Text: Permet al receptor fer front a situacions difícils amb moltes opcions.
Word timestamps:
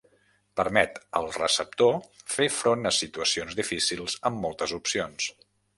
Permet 0.61 0.95
al 1.19 1.27
receptor 1.35 2.01
fer 2.37 2.49
front 2.57 2.93
a 2.93 2.95
situacions 3.01 3.61
difícils 3.63 4.21
amb 4.31 4.45
moltes 4.49 4.77
opcions. 4.81 5.35